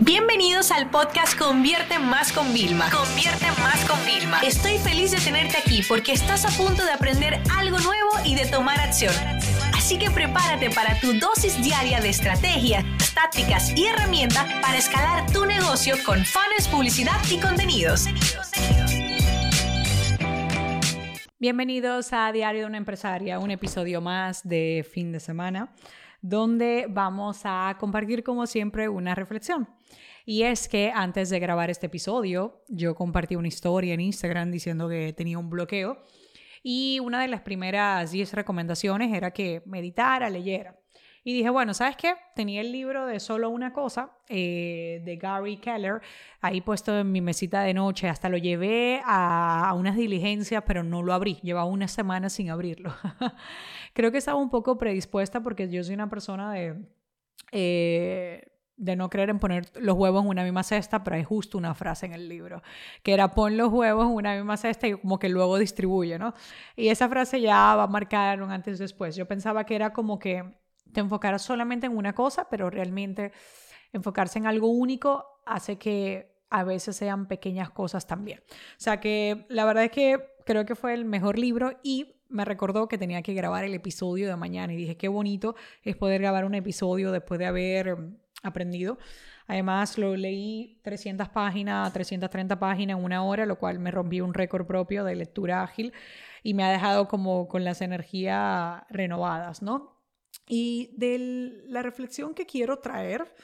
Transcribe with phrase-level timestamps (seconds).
[0.00, 2.90] Bienvenidos al podcast Convierte Más con Vilma.
[2.90, 4.40] Convierte Más con Vilma.
[4.40, 8.44] Estoy feliz de tenerte aquí porque estás a punto de aprender algo nuevo y de
[8.44, 9.14] tomar acción.
[9.74, 15.46] Así que prepárate para tu dosis diaria de estrategias, tácticas y herramientas para escalar tu
[15.46, 18.04] negocio con fans, publicidad y contenidos.
[21.38, 25.70] Bienvenidos a Diario de una Empresaria, un episodio más de fin de semana,
[26.28, 29.68] donde vamos a compartir como siempre una reflexión.
[30.24, 34.88] Y es que antes de grabar este episodio, yo compartí una historia en Instagram diciendo
[34.88, 36.02] que tenía un bloqueo
[36.64, 40.76] y una de las primeras 10 recomendaciones era que meditara, leyera.
[41.26, 42.14] Y dije, bueno, ¿sabes qué?
[42.36, 46.00] Tenía el libro de Solo una cosa eh, de Gary Keller
[46.40, 48.08] ahí puesto en mi mesita de noche.
[48.08, 51.40] Hasta lo llevé a, unas diligencias, pero no lo abrí.
[51.42, 52.94] Llevaba una semana sin abrirlo.
[53.92, 56.76] Creo que estaba un poco predispuesta porque yo soy una persona de...
[57.50, 61.58] Eh, de no creer en poner los huevos en una misma cesta, pero hay justo
[61.58, 62.62] una frase en el libro,
[63.02, 66.34] que era pon los huevos en una misma cesta y como que luego distribuye, ¿no?
[66.76, 69.16] Y esa frase ya va a marcar un antes y después.
[69.16, 70.44] Yo pensaba que era como que
[71.02, 73.32] te solamente en una cosa, pero realmente
[73.92, 78.40] enfocarse en algo único hace que a veces sean pequeñas cosas también.
[78.48, 82.44] O sea que la verdad es que creo que fue el mejor libro y me
[82.44, 86.20] recordó que tenía que grabar el episodio de mañana y dije, qué bonito es poder
[86.20, 88.98] grabar un episodio después de haber mm, aprendido.
[89.48, 94.34] Además, lo leí 300 páginas, 330 páginas en una hora, lo cual me rompió un
[94.34, 95.92] récord propio de lectura ágil
[96.42, 99.95] y me ha dejado como con las energías renovadas, ¿no?
[100.46, 103.34] Y de la reflexión que quiero traer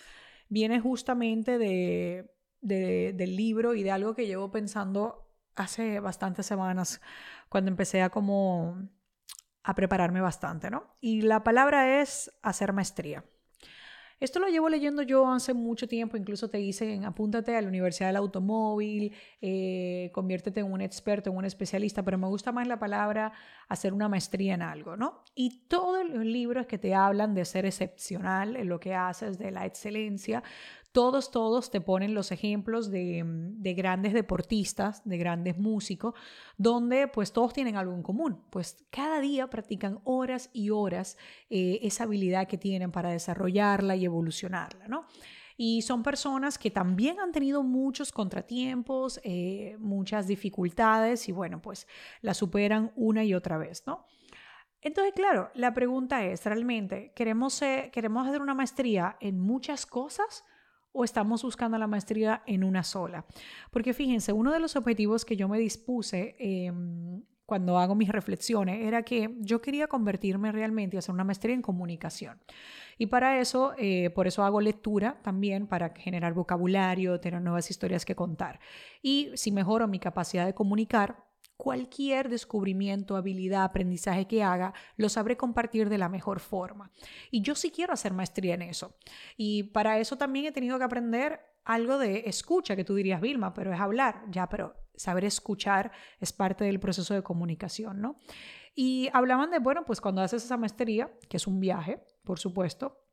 [0.48, 7.00] viene justamente de, del libro y de algo que llevo pensando hace bastantes semanas
[7.48, 8.89] cuando empecé a como
[9.64, 10.97] a prepararme bastante, ¿no?
[11.00, 13.25] Y la palabra es hacer maestría.
[14.23, 18.11] Esto lo llevo leyendo yo hace mucho tiempo, incluso te dicen, apúntate a la Universidad
[18.11, 22.78] del Automóvil, eh, conviértete en un experto, en un especialista, pero me gusta más la
[22.78, 23.32] palabra
[23.69, 25.25] hacer una maestría en algo, ¿no?
[25.34, 29.50] Y todos los libros que te hablan de ser excepcional en lo que haces, de
[29.50, 30.44] la excelencia,
[30.92, 33.25] todos, todos te ponen los ejemplos de,
[33.76, 36.14] grandes deportistas, de grandes músicos,
[36.58, 41.16] donde pues todos tienen algo en común, pues cada día practican horas y horas
[41.48, 45.06] eh, esa habilidad que tienen para desarrollarla y evolucionarla, ¿no?
[45.56, 51.86] Y son personas que también han tenido muchos contratiempos, eh, muchas dificultades y bueno, pues
[52.20, 54.06] la superan una y otra vez, ¿no?
[54.81, 57.60] Entonces, claro, la pregunta es, ¿realmente queremos,
[57.92, 60.44] queremos hacer una maestría en muchas cosas?
[60.92, 63.25] O estamos buscando la maestría en una sola.
[63.70, 68.86] Porque fíjense, uno de los objetivos que yo me dispuse em, cuando hago mis reflexiones
[68.86, 72.41] era que yo quería convertirme realmente y hacer una maestría en comunicación.
[72.98, 78.04] Y para eso, eh, por eso hago lectura también, para generar vocabulario, tener nuevas historias
[78.04, 78.60] que contar.
[79.02, 81.25] Y si mejoro mi capacidad de comunicar,
[81.62, 86.91] cualquier descubrimiento, habilidad, aprendizaje que haga, lo sabré compartir de la mejor forma.
[87.31, 88.97] Y yo sí quiero hacer maestría en eso.
[89.37, 93.55] Y para eso también he tenido que aprender algo de escucha, que tú dirías, Vilma,
[93.55, 98.17] pero es hablar, ya, pero saber escuchar es parte del proceso de comunicación, ¿no?
[98.75, 103.06] Y hablaban de, bueno, pues cuando haces esa maestría, que es un viaje, por supuesto,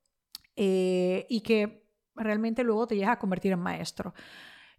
[0.55, 4.15] eh, y que realmente luego te llegas a convertir en maestro.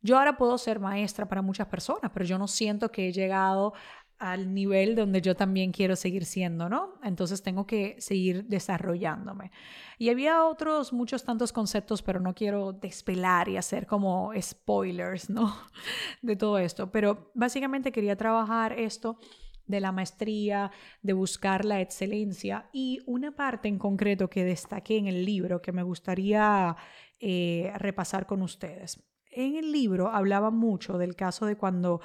[0.03, 3.75] Yo ahora puedo ser maestra para muchas personas, pero yo no siento que he llegado
[4.21, 6.99] al nivel donde yo también quiero seguir siendo, ¿no?
[7.03, 9.51] Entonces tengo que seguir desarrollándome.
[9.99, 15.57] Y había otros, muchos tantos conceptos, pero no quiero despelar y hacer como spoilers, ¿no?
[16.23, 16.93] De todo esto.
[16.93, 19.19] Pero básicamente quería trabajar esto
[19.65, 25.07] de la maestría, de buscar la excelencia y una parte en concreto que destaqué en
[25.07, 26.77] el libro que me gustaría
[27.21, 32.01] eh, repasar con ustedes en el libro hablaba mucho del caso de cuando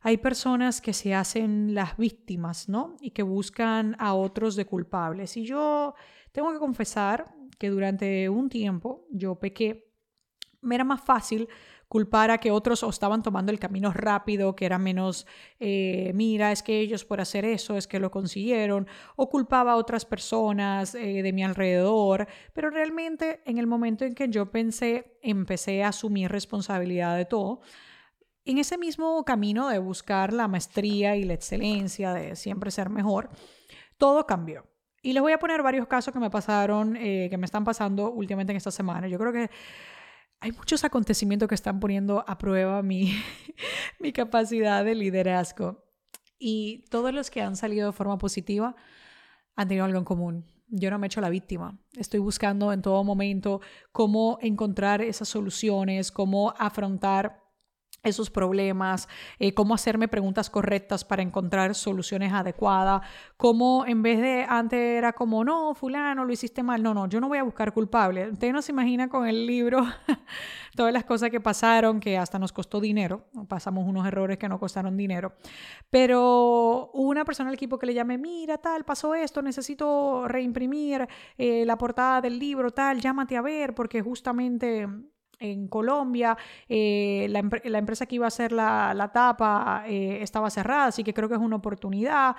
[0.00, 2.96] hay personas que se hacen las víctimas, ¿no?
[3.00, 5.36] Y que buscan a otros de culpables.
[5.36, 5.94] Y yo
[6.32, 9.92] tengo que confesar que durante un tiempo yo pequé,
[10.62, 11.48] me era más fácil
[11.90, 15.26] culpar a que otros estaban tomando el camino rápido, que era menos,
[15.58, 19.76] eh, mira, es que ellos por hacer eso es que lo consiguieron, o culpaba a
[19.76, 25.18] otras personas eh, de mi alrededor, pero realmente en el momento en que yo pensé,
[25.20, 27.60] empecé a asumir responsabilidad de todo,
[28.44, 33.30] en ese mismo camino de buscar la maestría y la excelencia, de siempre ser mejor,
[33.98, 34.64] todo cambió.
[35.02, 38.12] Y les voy a poner varios casos que me pasaron, eh, que me están pasando
[38.12, 39.08] últimamente en esta semana.
[39.08, 39.50] Yo creo que
[40.40, 43.12] hay muchos acontecimientos que están poniendo a prueba mi,
[44.00, 45.84] mi capacidad de liderazgo.
[46.38, 48.74] Y todos los que han salido de forma positiva
[49.54, 50.46] han tenido algo en común.
[50.68, 51.78] yo no me echo la víctima.
[51.96, 53.60] Estoy buscando en todo momento
[53.92, 57.39] cómo encontrar esas soluciones, cómo afrontar
[58.02, 59.08] esos problemas,
[59.38, 63.02] eh, cómo hacerme preguntas correctas para encontrar soluciones adecuadas,
[63.36, 67.20] cómo en vez de antes era como, no, fulano, lo hiciste mal, no, no, yo
[67.20, 68.30] no voy a buscar culpable.
[68.30, 69.86] Usted no se imagina con el libro
[70.76, 74.58] todas las cosas que pasaron, que hasta nos costó dinero, pasamos unos errores que no
[74.58, 75.34] costaron dinero,
[75.90, 81.06] pero una persona del equipo que le llamé, mira, tal, pasó esto, necesito reimprimir
[81.36, 84.88] eh, la portada del libro, tal, llámate a ver, porque justamente
[85.40, 86.36] en Colombia,
[86.68, 87.40] eh, la,
[87.78, 91.40] empresa que iba a hacer la, tapa eh, estaba cerrada, así que creo que es
[91.40, 92.36] una oportunidad.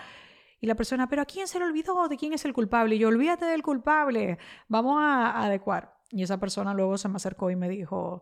[0.61, 2.07] Y la persona, pero ¿a quién se le olvidó?
[2.07, 2.95] ¿De quién es el culpable?
[2.95, 4.37] Y yo, olvídate del culpable,
[4.67, 5.95] vamos a, adecuar.
[6.11, 8.21] Y esa persona luego se me acercó y me dijo,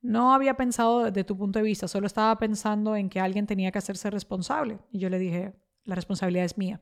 [0.00, 3.72] no había pensado desde tu punto de vista, solo estaba pensando en que alguien tenía
[3.72, 4.78] que hacerse responsable.
[4.92, 6.80] Y yo le dije, la responsabilidad es mía.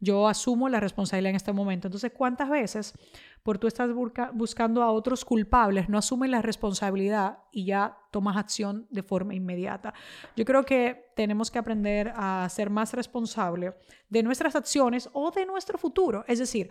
[0.00, 1.88] Yo asumo la responsabilidad en este momento.
[1.88, 2.94] Entonces, ¿cuántas veces
[3.42, 3.90] por tú estás
[4.32, 9.92] buscando a otros culpables, no asumes la responsabilidad y ya tomas acción de forma inmediata?
[10.36, 13.74] Yo creo que tenemos que aprender a ser más responsable
[14.08, 16.24] de nuestras acciones o de nuestro futuro.
[16.26, 16.70] Es decir,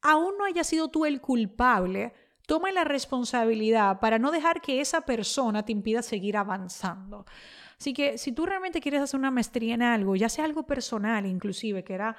[0.00, 2.12] aún no haya sido tú el culpable,
[2.46, 7.24] toma la responsabilidad para no dejar que esa persona te impida seguir avanzando.
[7.78, 11.26] Así que si tú realmente quieres hacer una maestría en algo, ya sea algo personal
[11.26, 12.16] inclusive, que era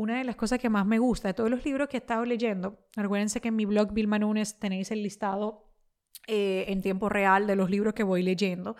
[0.00, 2.24] una de las cosas que más me gusta de todos los libros que he estado
[2.24, 5.70] leyendo, recuérdense que en mi blog Vilma Nunes tenéis el listado
[6.26, 8.76] eh, en tiempo real de los libros que voy leyendo,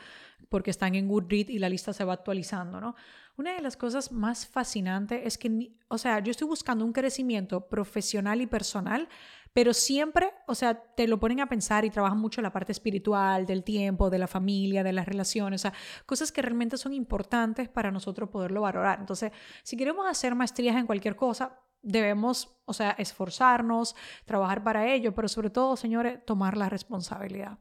[0.49, 2.95] porque están en Goodreads y la lista se va actualizando, ¿no?
[3.37, 7.69] Una de las cosas más fascinantes es que, o sea, yo estoy buscando un crecimiento
[7.69, 9.07] profesional y personal,
[9.53, 13.47] pero siempre, o sea, te lo ponen a pensar y trabajan mucho la parte espiritual,
[13.47, 15.73] del tiempo, de la familia, de las relaciones, o sea,
[16.07, 19.01] cosas que realmente son importantes para nosotros poderlo valorar.
[19.01, 19.33] Entonces,
[19.63, 25.29] si queremos hacer maestrías en cualquier cosa, debemos, o sea, esforzarnos, trabajar para ello, pero
[25.29, 27.59] sobre todo, señores, tomar la responsabilidad.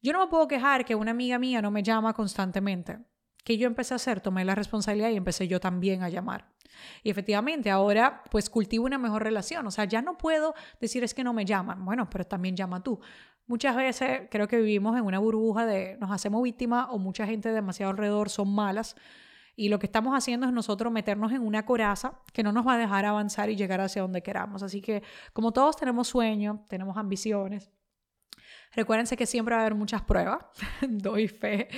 [0.00, 2.98] Yo no me puedo quejar que una amiga mía no me llama constantemente.
[3.44, 6.46] Que yo empecé a hacer, tomé la responsabilidad y empecé yo también a llamar.
[7.02, 9.66] Y efectivamente, ahora pues cultivo una mejor relación.
[9.66, 11.84] O sea, ya no puedo decir es que no me llaman.
[11.84, 13.00] Bueno, pero también llama tú.
[13.46, 17.50] Muchas veces creo que vivimos en una burbuja de nos hacemos víctimas o mucha gente
[17.50, 18.96] demasiado alrededor son malas.
[19.54, 22.74] Y lo que estamos haciendo es nosotros meternos en una coraza que no nos va
[22.74, 24.62] a dejar avanzar y llegar hacia donde queramos.
[24.62, 25.02] Así que
[25.32, 27.70] como todos tenemos sueños, tenemos ambiciones,
[28.74, 30.44] Recuérdense que siempre va a haber muchas pruebas,
[30.88, 31.68] doy fe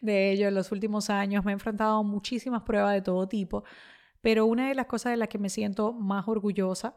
[0.00, 0.48] de ello.
[0.48, 3.64] En los últimos años me he enfrentado a muchísimas pruebas de todo tipo
[4.20, 6.94] pero una de las cosas de las que me siento más orgullosa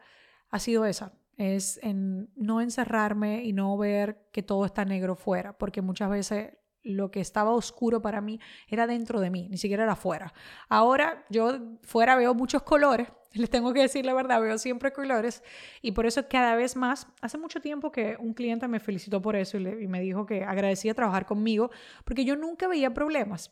[0.50, 5.58] ha sido esa, es en no encerrarme y no ver que todo está negro fuera,
[5.58, 9.84] porque muchas veces lo que estaba oscuro para mí era dentro de mí, ni siquiera
[9.84, 10.34] era afuera.
[10.68, 13.08] Ahora yo fuera veo muchos colores,
[13.40, 15.44] les tengo que decir la verdad, veo siempre colores
[15.82, 19.36] y por eso cada vez más, hace mucho tiempo que un cliente me felicitó por
[19.36, 21.72] eso y, y me dijo que agradecía trabajar conmigo
[22.04, 23.52] porque yo nunca veía problemas.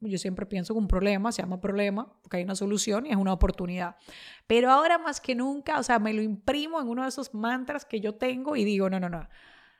[0.00, 3.16] Yo siempre pienso que un problema se llama problema porque hay una solución y es
[3.16, 3.96] una oportunidad.
[4.46, 7.84] Pero ahora más que nunca, o sea, me lo imprimo en uno de esos mantras
[7.84, 9.26] que yo tengo y digo, no, no, no.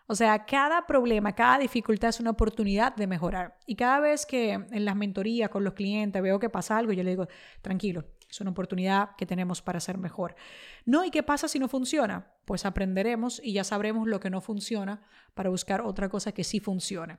[0.08, 3.58] O sea, cada problema, cada dificultad es una oportunidad de mejorar.
[3.66, 7.02] Y cada vez que en las mentorías con los clientes veo que pasa algo, yo
[7.02, 7.26] le digo,
[7.60, 10.34] tranquilo, es una oportunidad que tenemos para ser mejor.
[10.84, 12.32] No, ¿y qué pasa si no funciona?
[12.44, 15.02] Pues aprenderemos y ya sabremos lo que no funciona
[15.34, 17.18] para buscar otra cosa que sí funcione.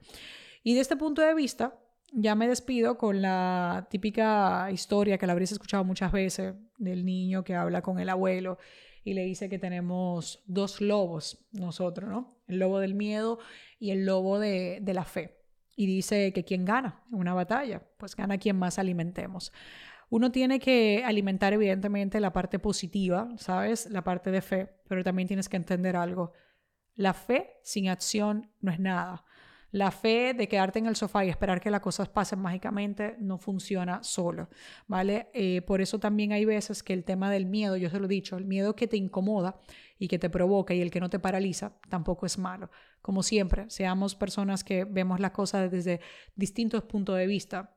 [0.63, 1.79] Y de este punto de vista,
[2.11, 7.43] ya me despido con la típica historia que la habréis escuchado muchas veces del niño
[7.43, 8.57] que habla con el abuelo
[9.03, 12.41] y le dice que tenemos dos lobos nosotros, ¿no?
[12.47, 13.39] El lobo del miedo
[13.79, 15.37] y el lobo de, de la fe.
[15.75, 19.53] Y dice que quien gana en una batalla, pues gana quien más alimentemos.
[20.09, 23.89] Uno tiene que alimentar evidentemente la parte positiva, ¿sabes?
[23.89, 26.31] La parte de fe, pero también tienes que entender algo.
[26.95, 29.25] La fe sin acción no es nada.
[29.71, 33.37] La fe de quedarte en el sofá y esperar que las cosas pasen mágicamente no
[33.37, 34.49] funciona solo,
[34.87, 35.29] ¿vale?
[35.33, 38.07] Eh, por eso también hay veces que el tema del miedo, yo se lo he
[38.09, 39.59] dicho, el miedo que te incomoda
[39.99, 42.71] y que te provoca y el que no te paraliza tampoco es malo.
[43.01, 45.99] Como siempre, seamos personas que vemos las cosas desde
[46.35, 47.75] distintos puntos de vista,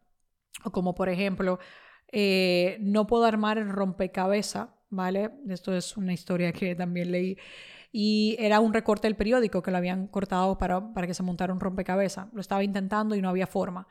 [0.71, 1.59] como por ejemplo,
[2.13, 5.31] eh, no puedo armar el rompecabezas, ¿vale?
[5.49, 7.37] Esto es una historia que también leí
[7.93, 11.53] y era un recorte del periódico que lo habían cortado para, para que se montara
[11.53, 12.29] un rompecabezas.
[12.33, 13.89] Lo estaba intentando y no había forma.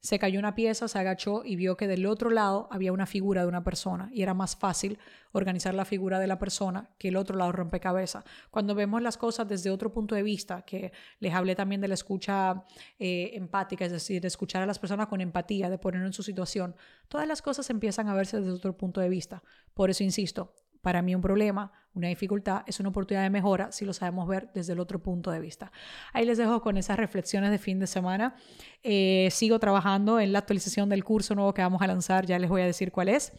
[0.00, 3.42] Se cayó una pieza, se agachó y vio que del otro lado había una figura
[3.42, 4.98] de una persona y era más fácil
[5.32, 8.24] organizar la figura de la persona que el otro lado rompecabezas.
[8.50, 11.94] Cuando vemos las cosas desde otro punto de vista, que les hablé también de la
[11.94, 12.64] escucha
[12.98, 16.22] eh, empática, es decir, de escuchar a las personas con empatía, de ponerlo en su
[16.22, 16.74] situación,
[17.08, 19.42] todas las cosas empiezan a verse desde otro punto de vista.
[19.74, 23.84] Por eso insisto, para mí un problema, una dificultad, es una oportunidad de mejora si
[23.84, 25.72] lo sabemos ver desde el otro punto de vista.
[26.12, 28.36] Ahí les dejo con esas reflexiones de fin de semana.
[28.82, 32.48] Eh, sigo trabajando en la actualización del curso nuevo que vamos a lanzar, ya les
[32.48, 33.32] voy a decir cuál es.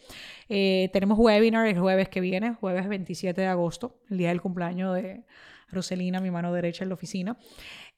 [0.48, 4.94] Eh, tenemos webinar el jueves que viene, jueves 27 de agosto, el día del cumpleaños
[4.94, 5.24] de
[5.68, 7.38] Roselina, mi mano derecha en la oficina.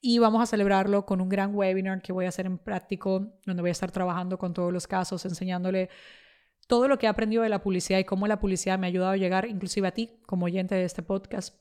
[0.01, 3.63] Y vamos a celebrarlo con un gran webinar que voy a hacer en práctico, donde
[3.63, 5.91] voy a estar trabajando con todos los casos, enseñándole
[6.67, 9.13] todo lo que he aprendido de la publicidad y cómo la publicidad me ha ayudado
[9.13, 11.57] a llegar inclusive a ti como oyente de este podcast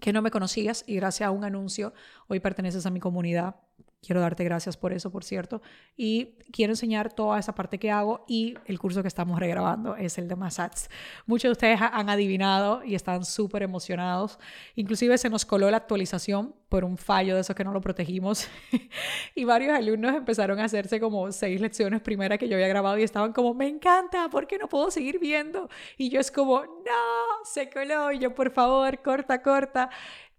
[0.00, 1.94] que no me conocías y gracias a un anuncio
[2.28, 3.56] hoy perteneces a mi comunidad
[4.04, 5.62] Quiero darte gracias por eso, por cierto.
[5.96, 10.18] Y quiero enseñar toda esa parte que hago y el curso que estamos regrabando es
[10.18, 10.90] el de Massats.
[11.26, 14.38] Muchos de ustedes han adivinado y están súper emocionados.
[14.74, 18.48] Inclusive se nos coló la actualización por un fallo de eso que no lo protegimos.
[19.34, 23.04] y varios alumnos empezaron a hacerse como seis lecciones primera que yo había grabado y
[23.04, 25.68] estaban como, me encanta, ¿por qué no puedo seguir viendo?
[25.96, 28.12] Y yo es como, no, se coló.
[28.12, 29.88] Y yo, por favor, corta, corta,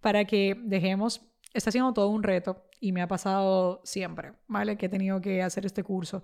[0.01, 1.22] para que dejemos
[1.56, 4.78] está siendo todo un reto y me ha pasado siempre, ¿vale?
[4.78, 6.22] Que he tenido que hacer este curso.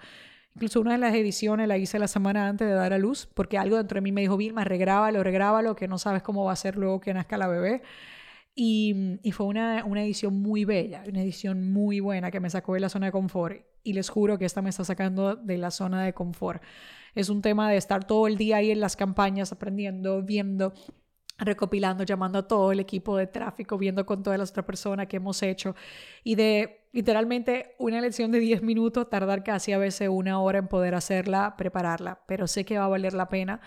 [0.55, 3.57] Incluso una de las ediciones la hice la semana antes de dar a luz, porque
[3.57, 6.57] algo dentro de mí me dijo, Vilma, regrábalo, regrábalo, que no sabes cómo va a
[6.57, 7.81] ser luego que nazca la bebé.
[8.53, 12.73] Y, y fue una, una, edición muy bella, una edición muy buena que me sacó
[12.73, 13.61] de la zona de confort.
[13.83, 16.61] Y les juro que esta me está sacando de la zona de confort.
[17.15, 20.73] Es un tema de estar todo el día ahí en las campañas, aprendiendo, viendo,
[21.41, 25.17] recopilando, llamando a todo el equipo de tráfico, viendo con todas las otras personas que
[25.17, 25.75] hemos hecho.
[26.23, 30.67] Y de literalmente una lección de 10 minutos, tardar casi a veces una hora en
[30.67, 33.61] poder hacerla, prepararla, pero sé que va a valer la pena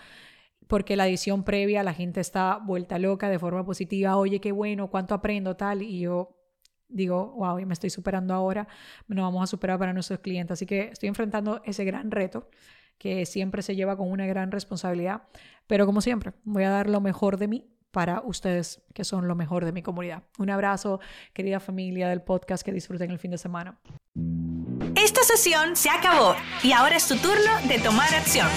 [0.67, 4.89] porque la edición previa la gente está vuelta loca de forma positiva, oye, qué bueno,
[4.89, 6.35] cuánto aprendo tal, y yo
[6.87, 8.67] digo, wow, me estoy superando ahora,
[9.07, 12.49] nos vamos a superar para nuestros clientes, así que estoy enfrentando ese gran reto
[12.97, 15.23] que siempre se lleva con una gran responsabilidad.
[15.67, 19.35] Pero como siempre, voy a dar lo mejor de mí para ustedes que son lo
[19.35, 20.23] mejor de mi comunidad.
[20.37, 20.99] Un abrazo,
[21.33, 23.79] querida familia del podcast, que disfruten el fin de semana.
[24.95, 28.49] Esta sesión se acabó y ahora es tu turno de tomar acción.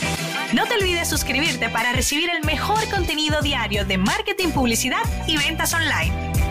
[0.54, 5.73] No te olvides suscribirte para recibir el mejor contenido diario de marketing, publicidad y ventas
[5.73, 6.48] online.